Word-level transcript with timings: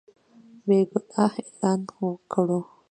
بېګناه 0.65 1.31
اعلان 1.47 1.79
کړو. 2.31 2.59